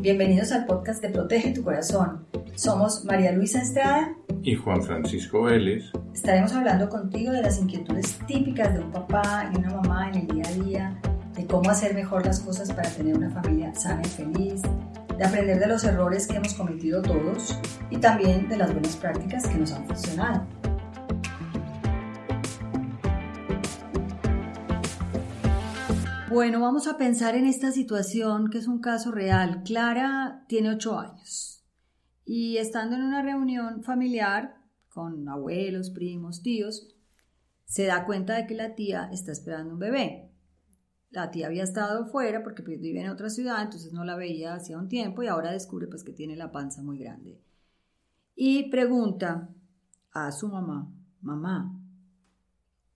[0.00, 2.24] Bienvenidos al podcast de Protege tu Corazón.
[2.54, 5.92] Somos María Luisa Estrada y Juan Francisco Vélez.
[6.14, 10.26] Estaremos hablando contigo de las inquietudes típicas de un papá y una mamá en el
[10.26, 11.00] día a día,
[11.34, 14.62] de cómo hacer mejor las cosas para tener una familia sana y feliz,
[15.18, 17.58] de aprender de los errores que hemos cometido todos
[17.90, 20.46] y también de las buenas prácticas que nos han funcionado.
[26.30, 29.64] Bueno, vamos a pensar en esta situación que es un caso real.
[29.64, 31.64] Clara tiene ocho años
[32.24, 34.54] y estando en una reunión familiar
[34.90, 36.86] con abuelos, primos, tíos,
[37.64, 40.30] se da cuenta de que la tía está esperando un bebé.
[41.10, 44.54] La tía había estado fuera porque pues, vive en otra ciudad, entonces no la veía
[44.54, 47.40] hacía un tiempo y ahora descubre pues que tiene la panza muy grande.
[48.36, 49.48] Y pregunta
[50.12, 50.92] a su mamá,
[51.22, 51.79] mamá,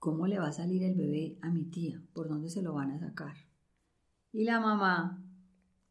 [0.05, 1.99] ¿cómo le va a salir el bebé a mi tía?
[2.13, 3.37] ¿Por dónde se lo van a sacar?
[4.33, 5.25] Y la mamá,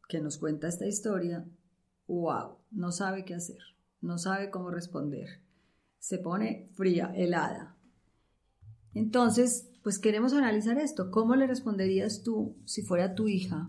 [0.08, 1.44] que nos cuenta esta historia,
[2.06, 3.58] wow, no sabe qué hacer,
[4.00, 5.40] no sabe cómo responder.
[5.98, 7.74] Se pone fría, helada.
[8.94, 11.10] Entonces, pues queremos analizar esto.
[11.10, 13.68] ¿Cómo le responderías tú si fuera tu hija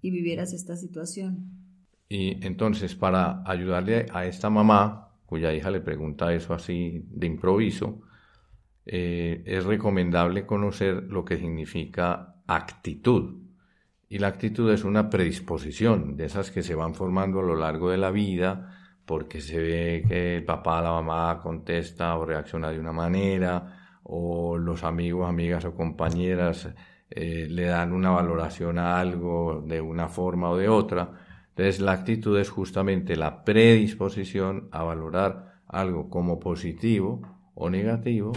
[0.00, 1.50] y vivieras esta situación?
[2.08, 8.00] Y entonces, para ayudarle a esta mamá, cuya hija le pregunta eso así de improviso,
[8.86, 13.42] eh, es recomendable conocer lo que significa actitud.
[14.08, 17.90] Y la actitud es una predisposición de esas que se van formando a lo largo
[17.90, 22.78] de la vida porque se ve que el papá, la mamá contesta o reacciona de
[22.78, 26.68] una manera o los amigos, amigas o compañeras
[27.10, 31.12] eh, le dan una valoración a algo de una forma o de otra.
[31.50, 37.22] Entonces la actitud es justamente la predisposición a valorar algo como positivo
[37.54, 38.32] o negativo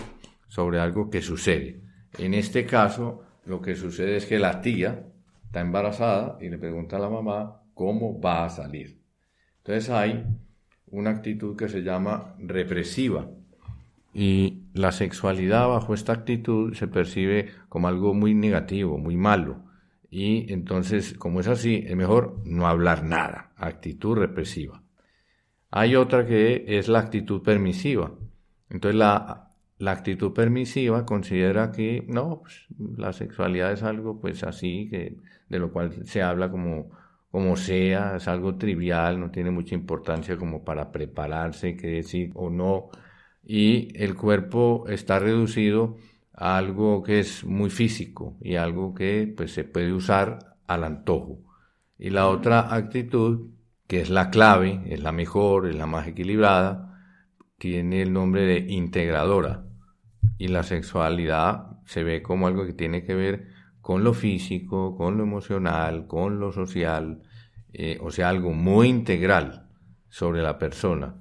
[0.55, 1.81] sobre algo que sucede.
[2.17, 5.05] En este caso, lo que sucede es que la tía
[5.43, 9.01] está embarazada y le pregunta a la mamá cómo va a salir.
[9.57, 10.23] Entonces hay
[10.87, 13.29] una actitud que se llama represiva.
[14.13, 19.65] Y la sexualidad bajo esta actitud se percibe como algo muy negativo, muy malo.
[20.09, 24.81] Y entonces, como es así, es mejor no hablar nada, actitud represiva.
[25.69, 28.13] Hay otra que es la actitud permisiva.
[28.69, 29.45] Entonces la
[29.77, 32.65] la actitud permisiva considera que no, pues,
[32.97, 35.17] la sexualidad es algo pues así, que,
[35.49, 36.91] de lo cual se habla como,
[37.31, 42.49] como sea, es algo trivial, no tiene mucha importancia como para prepararse, que decir o
[42.49, 42.89] no,
[43.43, 45.97] y el cuerpo está reducido
[46.33, 51.39] a algo que es muy físico y algo que pues se puede usar al antojo.
[51.97, 53.51] Y la otra actitud,
[53.87, 56.84] que es la clave, es la mejor, es la más equilibrada,
[57.65, 59.65] tiene el nombre de integradora
[60.37, 63.47] y la sexualidad se ve como algo que tiene que ver
[63.81, 67.23] con lo físico, con lo emocional, con lo social,
[67.73, 69.67] eh, o sea, algo muy integral
[70.09, 71.15] sobre la persona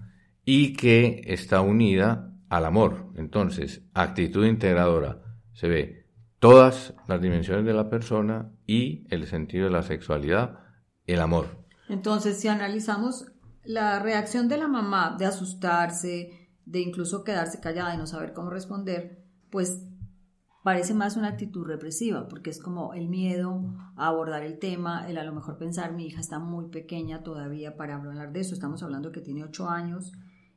[0.44, 3.11] y que está unida al amor.
[3.16, 5.22] Entonces, actitud integradora
[5.55, 6.09] se ve
[6.41, 10.59] todas las dimensiones de la persona y el sentido de la sexualidad,
[11.06, 11.65] el amor.
[11.88, 13.34] Entonces, si analizamos
[13.65, 18.51] la reacción de la mamá de asustarse, de incluso quedarse callada y no saber cómo
[18.51, 19.87] responder, pues
[20.63, 25.19] parece más una actitud represiva, porque es como el miedo a abordar el tema, el
[25.19, 28.83] a lo mejor pensar, mi hija está muy pequeña todavía para hablar de eso, estamos
[28.83, 30.13] hablando que tiene ocho años,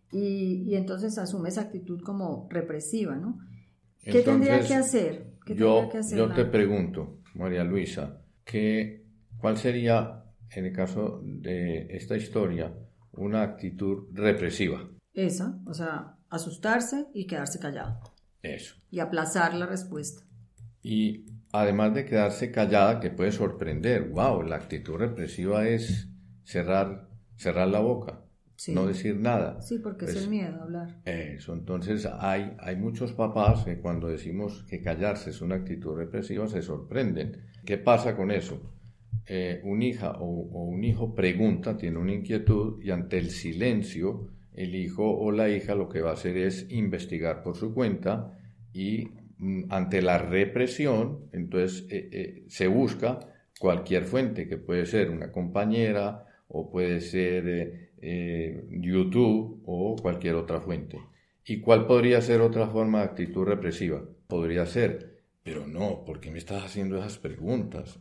[0.10, 3.40] y, entonces asume esa actitud como represiva, ¿no?
[4.02, 5.34] ¿Qué tendría que hacer?
[5.48, 9.06] yo, yo te pregunto, María Luisa, ¿qué,
[9.38, 12.74] ¿cuál sería, en el caso de esta historia,
[13.18, 14.90] una actitud represiva?
[15.14, 18.00] Esa, o sea, asustarse y quedarse callado.
[18.42, 18.76] Eso.
[18.90, 20.24] Y aplazar la respuesta.
[20.82, 26.08] Y además de quedarse callada, que puede sorprender, wow, la actitud represiva es
[26.44, 28.24] cerrar, cerrar la boca,
[28.70, 29.62] no decir nada.
[29.62, 31.02] Sí, porque es pues el miedo a hablar.
[31.06, 36.48] Eso, entonces hay, hay muchos papás que cuando decimos que callarse es una actitud represiva
[36.48, 37.44] se sorprenden.
[37.66, 38.77] ¿Qué pasa con eso?
[39.28, 44.76] Eh, un hija o un hijo pregunta, tiene una inquietud y ante el silencio el
[44.76, 48.38] hijo o la hija lo que va a hacer es investigar por su cuenta
[48.74, 53.20] y mm, ante la represión, entonces eh, eh, se busca
[53.60, 60.60] cualquier fuente, que puede ser una compañera o puede ser eh, YouTube o cualquier otra
[60.60, 61.00] fuente.
[61.46, 64.04] ¿Y cuál podría ser otra forma de actitud represiva?
[64.28, 65.17] Podría ser,
[65.48, 67.98] pero no, ¿por qué me estás haciendo esas preguntas?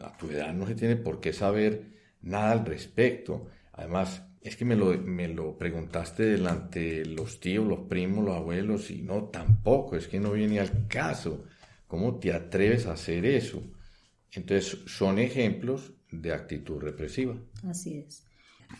[0.00, 1.92] A tu edad no se tiene por qué saber
[2.22, 3.46] nada al respecto.
[3.74, 8.90] Además, es que me lo, me lo preguntaste delante los tíos, los primos, los abuelos,
[8.90, 11.44] y no, tampoco, es que no viene al caso.
[11.86, 13.62] ¿Cómo te atreves a hacer eso?
[14.32, 17.36] Entonces, son ejemplos de actitud represiva.
[17.62, 18.26] Así es.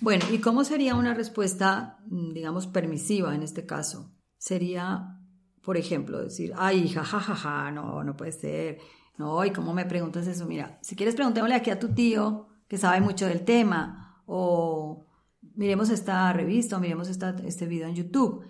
[0.00, 4.12] Bueno, ¿y cómo sería una respuesta, digamos, permisiva en este caso?
[4.38, 5.20] Sería,
[5.62, 8.78] por ejemplo, decir, ay, hija, jajaja, no, no puede ser.
[9.16, 10.46] No, ¿y cómo me preguntas eso?
[10.46, 15.06] Mira, si quieres preguntémosle aquí a tu tío, que sabe mucho del tema, o
[15.54, 18.44] miremos esta revista, o miremos este video en YouTube.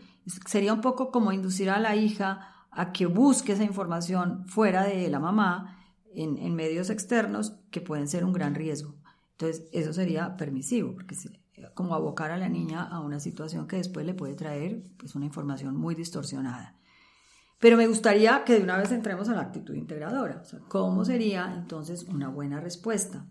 [0.47, 5.09] Sería un poco como inducir a la hija a que busque esa información fuera de
[5.09, 5.79] la mamá,
[6.15, 8.95] en, en medios externos, que pueden ser un gran riesgo.
[9.33, 11.29] Entonces, eso sería permisivo, porque es
[11.75, 15.27] como abocar a la niña a una situación que después le puede traer pues, una
[15.27, 16.77] información muy distorsionada.
[17.63, 20.43] Pero me gustaría que de una vez entremos a la actitud integradora.
[20.67, 23.25] ¿Cómo sería entonces una buena respuesta?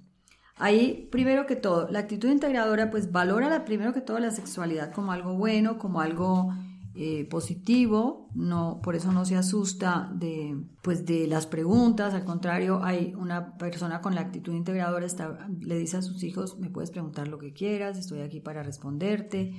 [0.56, 4.94] Ahí, primero que todo, la actitud integradora pues valora la, primero que todo la sexualidad
[4.94, 6.48] como algo bueno, como algo
[6.96, 12.82] eh, positivo, no, por eso no se asusta de, pues de las preguntas, al contrario,
[12.86, 16.92] hay una persona con la actitud integradora, está, le dice a sus hijos, me puedes
[16.92, 19.54] preguntar lo que quieras, estoy aquí para responderte.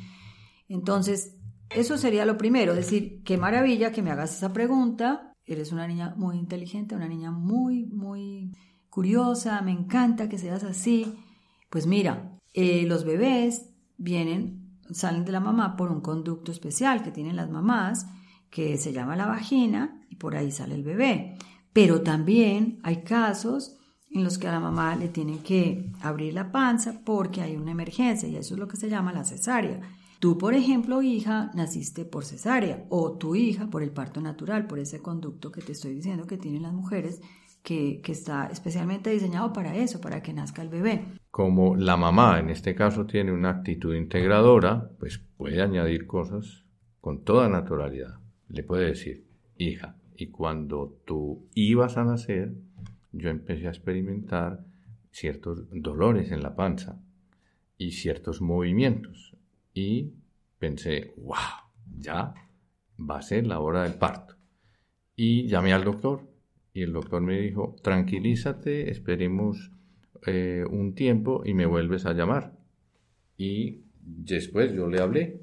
[0.67, 1.37] Entonces,
[1.75, 6.15] eso sería lo primero, decir, qué maravilla que me hagas esa pregunta, eres una niña
[6.17, 8.53] muy inteligente, una niña muy, muy
[8.91, 11.15] curiosa, me encanta que seas así.
[11.71, 14.63] Pues mira, eh, los bebés vienen
[14.95, 18.07] salen de la mamá por un conducto especial que tienen las mamás,
[18.51, 21.37] que se llama la vagina, y por ahí sale el bebé.
[21.73, 23.79] Pero también hay casos
[24.11, 27.71] en los que a la mamá le tienen que abrir la panza porque hay una
[27.71, 29.81] emergencia y eso es lo que se llama la cesárea.
[30.23, 34.79] Tú, por ejemplo, hija, naciste por cesárea o tu hija por el parto natural, por
[34.79, 37.21] ese conducto que te estoy diciendo que tienen las mujeres
[37.65, 41.05] que, está especialmente diseñado para eso, para que nazca el bebé.
[41.33, 46.63] Como la mamá en este caso tiene una actitud integradora, pues puede añadir cosas
[47.01, 48.21] con toda naturalidad.
[48.49, 49.25] Le puede decir,
[49.59, 52.53] hija, y cuando tú ibas a nacer,
[53.11, 54.65] yo empecé a experimentar
[55.11, 56.97] ciertos dolores en la panza
[57.77, 59.33] y ciertos movimientos.
[59.75, 60.13] Y
[60.59, 61.37] pensé, wow,
[61.99, 62.35] ya
[62.99, 64.37] va a ser la hora del parto.
[65.17, 66.29] Y llamé al doctor
[66.73, 69.71] y el doctor me dijo, tranquilízate, esperemos
[70.27, 72.57] eh, un tiempo y me vuelves a llamar.
[73.37, 75.41] Y después yo le hablé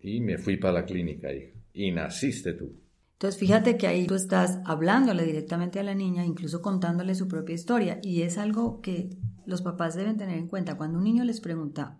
[0.00, 1.28] y me fui para la clínica,
[1.72, 2.80] y naciste tú.
[3.14, 7.54] Entonces fíjate que ahí tú estás hablándole directamente a la niña, incluso contándole su propia
[7.54, 9.10] historia, y es algo que
[9.44, 10.78] los papás deben tener en cuenta.
[10.78, 11.99] Cuando un niño les pregunta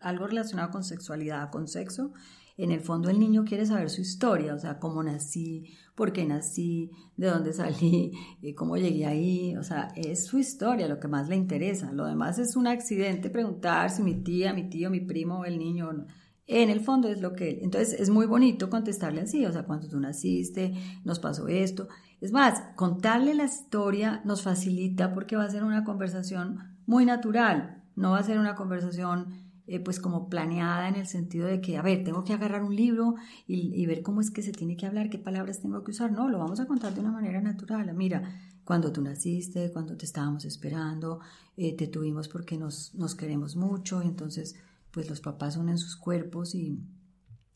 [0.00, 2.12] algo relacionado con sexualidad, con sexo,
[2.58, 6.26] en el fondo el niño quiere saber su historia, o sea, cómo nací, por qué
[6.26, 8.12] nací, de dónde salí,
[8.42, 11.92] eh, cómo llegué ahí, o sea, es su historia lo que más le interesa.
[11.92, 16.06] Lo demás es un accidente preguntar si mi tía, mi tío, mi primo, el niño,
[16.48, 19.86] en el fondo es lo que Entonces es muy bonito contestarle así, o sea, cuando
[19.86, 20.74] tú naciste,
[21.04, 21.86] nos pasó esto.
[22.20, 27.84] Es más, contarle la historia nos facilita porque va a ser una conversación muy natural,
[27.94, 31.76] no va a ser una conversación eh, pues como planeada en el sentido de que,
[31.76, 33.16] a ver, tengo que agarrar un libro
[33.46, 36.10] y, ver cómo es que se tiene que hablar, qué palabras tengo que usar.
[36.10, 37.92] No, lo vamos a contar de una manera natural.
[37.94, 38.22] Mira,
[38.64, 41.20] cuando tú naciste, cuando te estábamos esperando,
[41.58, 44.56] eh, te tuvimos porque nos, nos queremos mucho y entonces
[44.90, 46.80] pues los papás unen sus cuerpos y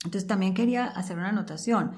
[0.04, 1.92] entonces también quería hacer una anotación.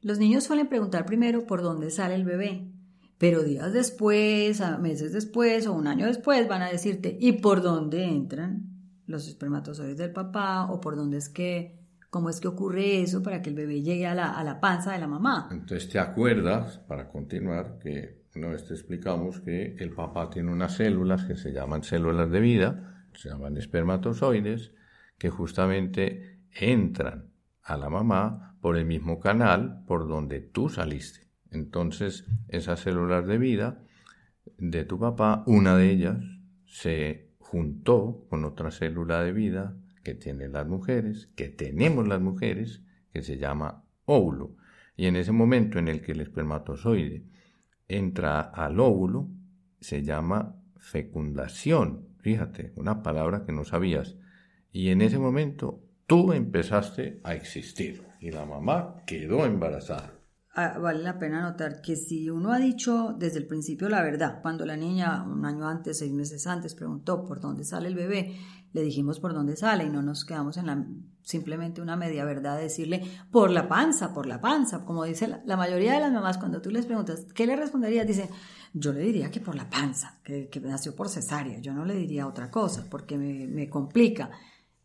[0.00, 2.72] Los niños suelen preguntar primero por dónde sale el bebé,
[3.18, 8.06] pero días después, meses después o un año después van a decirte, ¿y por dónde
[8.06, 8.77] entran?
[9.08, 13.42] Los espermatozoides del papá o por dónde es que, cómo es que ocurre eso para
[13.42, 15.48] que el bebé llegue a la, a la panza de la mamá.
[15.50, 20.74] Entonces te acuerdas, para continuar, que una vez te explicamos que el papá tiene unas
[20.74, 24.72] células que se llaman células de vida, se llaman espermatozoides,
[25.16, 31.28] que justamente entran a la mamá por el mismo canal por donde tú saliste.
[31.50, 33.82] Entonces, esas células de vida
[34.58, 36.18] de tu papá, una de ellas
[36.66, 42.82] se juntó con otra célula de vida que tienen las mujeres, que tenemos las mujeres,
[43.12, 44.56] que se llama óvulo.
[44.96, 47.24] Y en ese momento en el que el espermatozoide
[47.88, 49.28] entra al óvulo,
[49.80, 52.08] se llama fecundación.
[52.20, 54.16] Fíjate, una palabra que no sabías.
[54.70, 60.17] Y en ese momento tú empezaste a existir y la mamá quedó embarazada.
[60.54, 64.66] Vale la pena notar que si uno ha dicho desde el principio la verdad, cuando
[64.66, 68.36] la niña un año antes, seis meses antes, preguntó por dónde sale el bebé,
[68.72, 70.84] le dijimos por dónde sale y no nos quedamos en la
[71.22, 75.56] simplemente una media verdad de decirle por la panza, por la panza, como dice la,
[75.58, 78.06] mayoría de las mamás cuando tú les preguntas, ¿qué le responderías?
[78.06, 78.30] Dicen,
[78.72, 82.26] yo le diría que por la panza, que, nació por cesárea, yo no le diría
[82.26, 84.30] otra cosa porque me, me complica.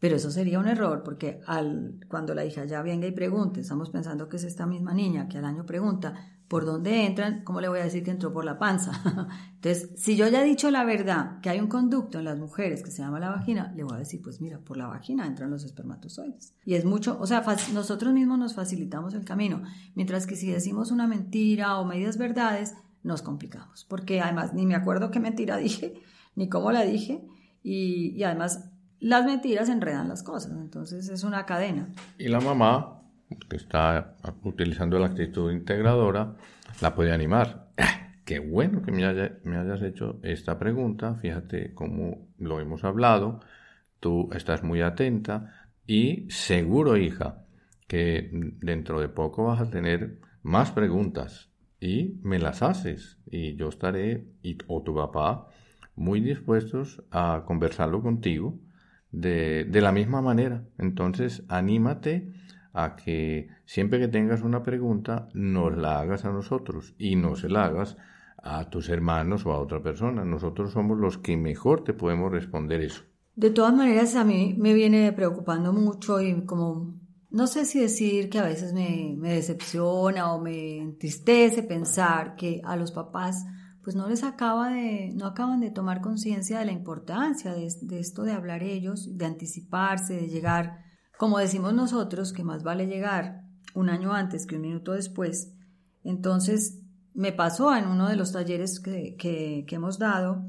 [0.03, 3.89] Pero eso sería un error porque al, cuando la hija ya venga y pregunte, estamos
[3.89, 6.13] pensando que es esta misma niña que al año pregunta
[6.50, 8.91] por dónde entran, ¿cómo le voy a decir que entró por la panza?
[9.55, 12.83] Entonces, si yo ya he dicho la verdad, que hay un conducto en las mujeres
[12.83, 15.50] que se llama la vagina, le voy a decir, pues mira, por la vagina entran
[15.50, 16.53] los espermatozoides.
[16.65, 17.41] Y es mucho, o sea,
[17.74, 19.63] nosotros mismos nos facilitamos el camino,
[19.95, 24.75] mientras que si decimos una mentira o medias verdades, nos complicamos, porque además ni me
[24.75, 25.93] acuerdo qué mentira dije,
[26.36, 27.25] ni cómo la dije,
[27.63, 28.72] y, y además
[29.03, 31.89] las mentiras enredan las cosas, entonces es una cadena.
[32.17, 33.01] Y la mamá
[33.50, 36.36] que está utilizando la actitud integradora,
[36.81, 37.67] la puede animar.
[37.77, 43.41] Ah, qué bueno que me, hayas hecho esta pregunta, fíjate cómo lo hemos hablado,
[44.00, 47.45] tú estás muy atenta y seguro, hija,
[47.88, 48.29] que
[48.62, 54.27] dentro de poco vas a tener más preguntas y me las haces y yo estaré,
[54.41, 55.48] y, o tu papá,
[55.95, 58.57] muy dispuestos a conversarlo contigo
[59.13, 60.65] de, de la misma manera.
[60.77, 62.34] Entonces, anímate
[62.74, 67.48] a que siempre que tengas una pregunta nos la hagas a nosotros y no se
[67.48, 67.96] la hagas
[68.43, 70.25] a tus hermanos o a otra persona.
[70.25, 73.03] Nosotros somos los que mejor te podemos responder eso.
[73.36, 76.93] De todas maneras, a mí me viene preocupando mucho y como,
[77.32, 82.75] no sé si decir que a veces me, decepciona o me entristece pensar que a
[82.75, 83.46] los papás
[83.83, 87.67] pues no les acaba de, no acaban de tomar conciencia de la importancia de,
[87.99, 90.83] esto de hablar ellos, de anticiparse, de llegar
[91.17, 93.43] como decimos nosotros, que más vale llegar
[93.75, 95.53] un año antes que un minuto después,
[96.03, 96.79] entonces
[97.13, 100.43] me pasó en uno de los talleres que, hemos dado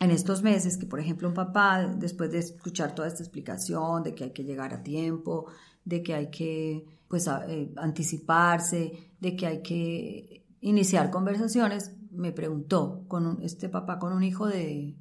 [0.00, 4.14] en estos meses que, por ejemplo, un papá, después de escuchar toda esta explicación de
[4.14, 5.46] que hay que llegar a tiempo,
[5.84, 13.04] de que hay que pues, eh, anticiparse, de que hay que iniciar conversaciones, me preguntó
[13.08, 14.96] con este papá con un hijo de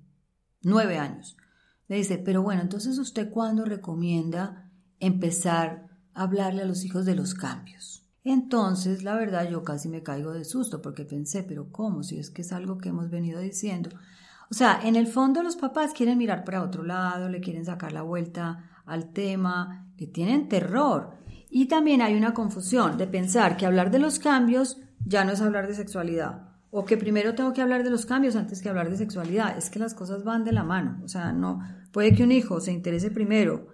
[0.61, 1.37] nueve años.
[1.87, 7.15] Le dice, pero bueno, entonces usted cuándo recomienda empezar a hablarle a los hijos de
[7.15, 8.03] los cambios.
[8.23, 12.03] Entonces, la verdad, yo casi me caigo de susto porque pensé, pero ¿cómo?
[12.03, 13.89] Si es que es algo que hemos venido diciendo.
[14.49, 17.93] O sea, en el fondo los papás quieren mirar para otro lado, le quieren sacar
[17.93, 21.11] la vuelta al tema, le tienen terror.
[21.49, 25.41] Y también hay una confusión de pensar que hablar de los cambios ya no es
[25.41, 26.46] hablar de sexualidad.
[26.69, 29.57] O que primero tengo que hablar de los cambios antes que hablar de sexualidad.
[29.57, 30.99] Es que las cosas van de la mano.
[31.03, 31.59] O sea, no.
[31.91, 33.67] Puede que un hijo se interese primero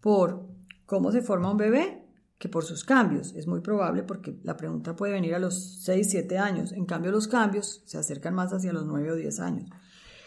[0.00, 0.54] por
[0.86, 2.04] ¿Cómo se forma un bebé?
[2.38, 3.34] Que por sus cambios.
[3.34, 6.72] Es muy probable porque la pregunta puede venir a los 6, 7 años.
[6.72, 9.70] En cambio, los cambios se acercan más hacia los 9 o 10 años.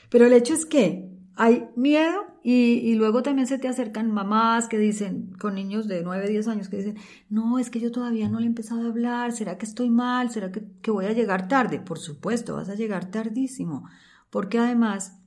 [0.10, 4.78] Pero el hecho es que hay miedo y, luego también se te acercan mamás que
[4.78, 6.96] dicen, con niños de 9, 10 años, que dicen,
[7.30, 10.30] no, es que yo todavía no le he empezado a hablar, ¿será que estoy mal?
[10.30, 11.82] ¿Será que, que voy a llegar tarde?
[11.82, 13.90] Por supuesto, vas a llegar tardísimo,
[14.30, 15.20] porque además,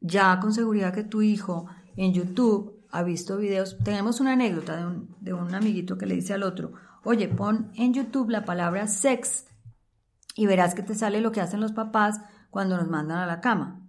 [0.00, 3.78] ya con seguridad que tu hijo en YouTube ha visto videos.
[3.84, 6.72] Tenemos una anécdota de un, de un amiguito que le dice al otro,
[7.04, 9.46] oye, pon en YouTube la palabra sex
[10.34, 13.40] y verás que te sale lo que hacen los papás cuando nos mandan a la
[13.40, 13.87] cama.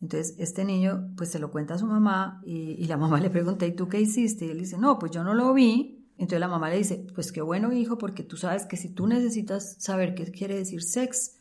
[0.00, 3.66] Entonces, este niño, pues se lo cuenta a su mamá y, la mamá le pregunta,
[3.66, 4.46] ¿y tú qué hiciste?
[4.46, 5.96] Y él dice, no, pues yo no lo vi.
[6.16, 9.06] Entonces la mamá le dice, pues qué bueno, hijo, porque tú sabes que si tú
[9.06, 11.40] necesitas saber qué quiere decir sex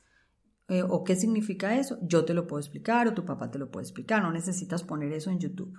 [0.69, 3.71] eh, o qué significa eso, yo te lo puedo explicar o tu papá te lo
[3.71, 5.73] puede explicar, no necesitas poner eso en YouTube.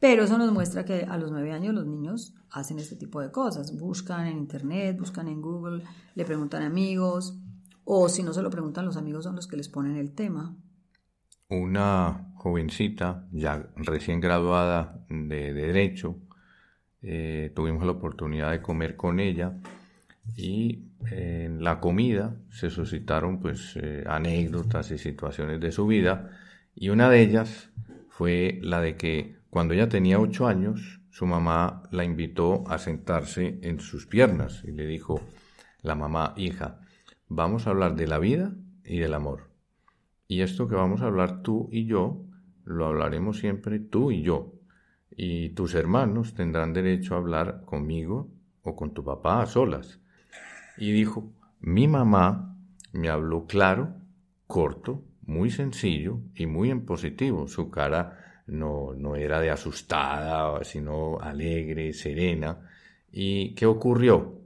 [0.00, 3.30] Pero eso nos muestra que a los nueve años los niños hacen este tipo de
[3.30, 3.74] cosas.
[3.78, 7.38] Buscan en Internet, buscan en Google, le preguntan a amigos,
[7.84, 10.54] o si no se lo preguntan, los amigos son los que les ponen el tema.
[11.48, 16.16] Una jovencita, ya recién graduada de, Derecho,
[17.02, 19.54] eh, tuvimos la oportunidad de comer con ella
[20.36, 26.30] y en la comida se suscitaron pues eh, anécdotas y situaciones de su vida
[26.74, 27.70] y una de ellas
[28.08, 33.58] fue la de que cuando ella tenía ocho años, su mamá la invitó a sentarse
[33.62, 35.20] en sus piernas y le dijo,
[35.82, 36.80] la mamá, hija,
[37.28, 38.52] vamos a hablar de la vida
[38.84, 39.55] y del amor.
[40.28, 42.24] Y esto que vamos a hablar tú y yo,
[42.64, 44.52] lo hablaremos siempre tú y yo.
[45.10, 48.28] Y tus hermanos tendrán derecho a hablar conmigo
[48.62, 50.00] o con tu papá a solas.
[50.76, 52.56] Y dijo, mi mamá
[52.92, 53.94] me habló claro,
[54.46, 57.48] corto, muy sencillo y muy en positivo.
[57.48, 62.68] Su cara no, no era de asustada, sino alegre, serena.
[63.10, 64.40] ¿Y qué ocurrió?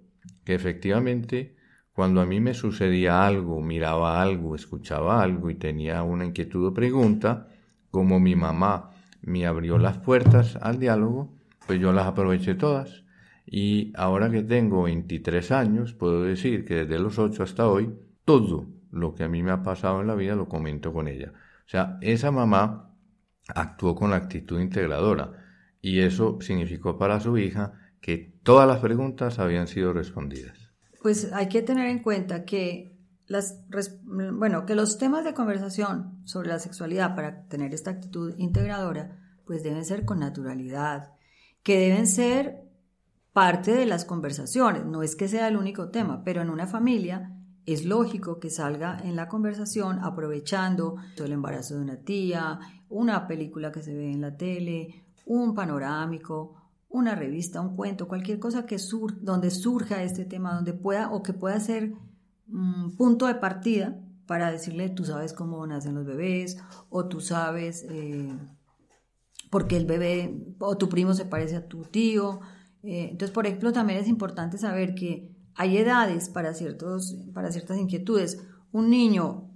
[0.44, 1.56] Que efectivamente
[2.00, 6.72] cuando a mí me sucedía algo, miraba algo, escuchaba algo y tenía una inquietud o
[6.72, 7.48] pregunta,
[7.90, 13.04] como mi mamá me abrió las puertas al diálogo, pues yo las aproveché todas.
[13.44, 17.92] Y ahora que tengo 23 años, puedo decir que desde los 8 hasta hoy,
[18.24, 21.34] todo lo que a mí me ha pasado en la vida lo comento con ella.
[21.34, 22.94] O sea, esa mamá
[23.46, 25.32] actuó con actitud integradora
[25.82, 30.69] y eso significó para su hija que todas las preguntas habían sido respondidas.
[31.00, 33.64] Pues hay que tener en cuenta que las,
[34.02, 39.62] bueno, que los temas de conversación sobre la sexualidad para tener esta actitud integradora, pues
[39.62, 41.12] deben ser con naturalidad,
[41.62, 42.64] que deben ser
[43.32, 47.36] parte de las conversaciones, no es que sea el único tema, pero en una familia
[47.66, 53.70] es lógico que salga en la conversación aprovechando el embarazo de una tía, una película
[53.70, 56.59] que se ve en la tele, un panorámico,
[56.90, 61.22] una revista, un cuento, cualquier cosa que sur donde surja este tema, donde pueda o
[61.22, 61.94] que pueda ser
[62.48, 67.86] un punto de partida para decirle, tú sabes cómo nacen los bebés, o tú sabes
[67.88, 68.36] eh,
[69.50, 72.40] por qué el bebé o tu primo se parece a tu tío.
[72.82, 77.78] Eh, entonces, por ejemplo, también es importante saber que hay edades para, ciertos, para ciertas
[77.78, 78.42] inquietudes.
[78.72, 79.50] Un niño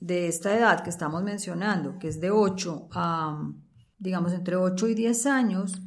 [0.00, 3.52] de esta edad que estamos mencionando, que es de 8 a,
[3.98, 5.82] digamos, entre 8 y 10 años,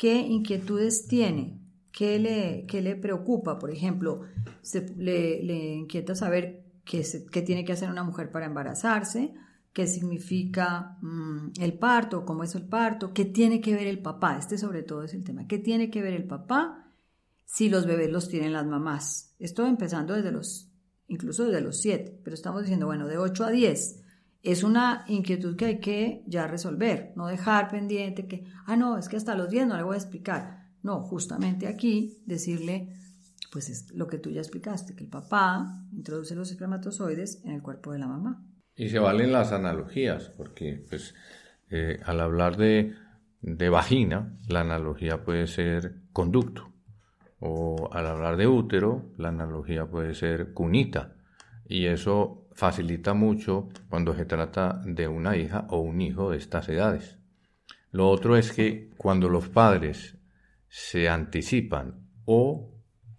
[0.00, 1.60] ¿qué inquietudes tiene?
[1.92, 3.58] ¿Qué le, qué le preocupa?
[3.58, 4.22] Por ejemplo,
[4.96, 9.34] le, inquieta saber qué, qué, tiene que hacer una mujer para embarazarse,
[9.74, 14.38] qué significa mm, el parto, cómo es el parto, qué tiene que ver el papá.
[14.38, 15.46] Este sobre todo es el tema.
[15.46, 16.90] ¿Qué tiene que ver el papá
[17.44, 19.34] si los bebés los tienen las mamás?
[19.38, 20.72] Esto empezando desde los,
[21.08, 24.02] incluso desde los 7, pero estamos diciendo, bueno, de 8 a 10.
[24.42, 29.08] Es una inquietud que hay que ya resolver, no dejar pendiente que, ah, no, es
[29.08, 30.60] que hasta los 10 no le voy a explicar.
[30.82, 32.94] No, justamente aquí decirle,
[33.52, 37.62] pues es lo que tú ya explicaste, que el papá introduce los espermatozoides en el
[37.62, 38.42] cuerpo de la mamá.
[38.76, 41.14] Y se valen las analogías, porque pues
[41.68, 42.94] eh, al hablar de,
[43.42, 46.72] de vagina, la analogía puede ser conducto,
[47.40, 51.16] o al hablar de útero, la analogía puede ser cunita,
[51.66, 56.68] y eso facilita mucho cuando se trata de una hija o un hijo de estas
[56.68, 57.18] edades.
[57.90, 60.16] Lo otro es que cuando los padres
[60.68, 62.70] se anticipan o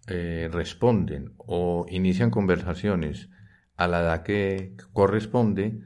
[0.08, 3.28] eh, responden o inician conversaciones
[3.76, 5.80] a la edad que corresponde,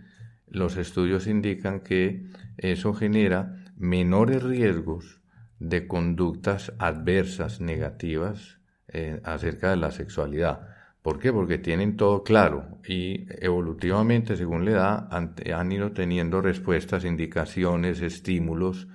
[0.47, 2.26] los estudios indican que
[2.57, 5.21] eso genera menores riesgos
[5.59, 10.75] de conductas adversas, negativas eh, acerca de la sexualidad.
[11.06, 11.32] ¿Por qué?
[11.32, 18.88] Porque tienen todo claro y evolutivamente, según la edad, han ido teniendo respuestas, indicaciones, estímulos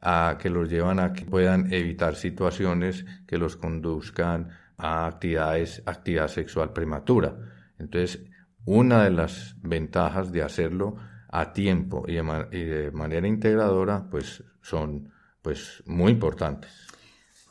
[0.00, 6.26] a que los llevan a que puedan evitar situaciones que los conduzcan a actividades, actividad
[6.26, 7.36] sexual prematura.
[7.78, 8.24] Entonces,
[8.64, 10.96] una de las ventajas de hacerlo
[11.28, 16.91] a tiempo y de, manera integradora, pues son pues muy importantes.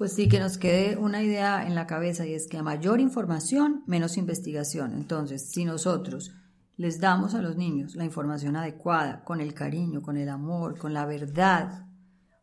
[0.02, 3.00] Pues sí, que nos quede una idea en la cabeza y es que a mayor
[3.00, 4.94] información, menos investigación.
[4.94, 6.34] Entonces, si nosotros
[6.76, 10.96] les damos a los niños la información adecuada, con el cariño, con el amor, con
[10.96, 11.86] la verdad,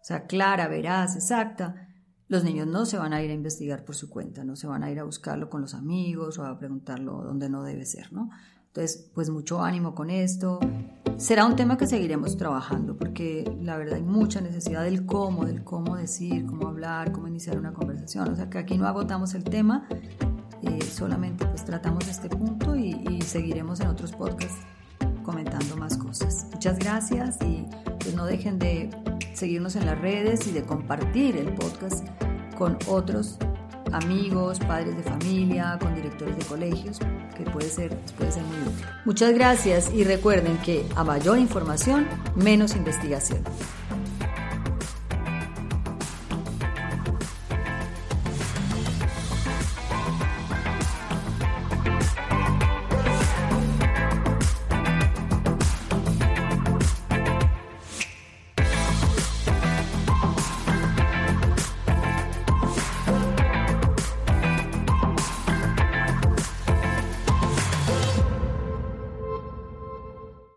[0.01, 1.89] o sea, clara, veraz, exacta,
[2.29, 4.85] los niños no se van a ir a investigar por su cuenta, no se van
[4.85, 8.31] a ir a buscarlo con los amigos o a preguntarlo donde no debe ser, ¿no?
[8.69, 10.61] Entonces, pues mucho ánimo con esto.
[11.17, 15.65] Será un tema que seguiremos trabajando porque la verdad hay mucha necesidad del cómo, del
[15.65, 18.29] cómo decir, cómo hablar, cómo iniciar una conversación.
[18.33, 19.89] O sea que aquí no agotamos el tema,
[20.63, 24.61] eh, solamente pues tratamos este punto y, y seguiremos en otros podcasts
[25.25, 26.47] comentando más cosas.
[26.53, 27.67] Muchas gracias y
[27.99, 28.91] pues no dejen de
[29.35, 32.07] seguirnos en las redes y de compartir el podcast
[32.57, 33.39] con otros
[33.93, 36.99] amigos, padres de familia, con directores de colegios,
[37.37, 38.87] que puede ser, puede ser muy útil.
[39.05, 43.43] Muchas gracias y recuerden que a mayor información, menos investigación.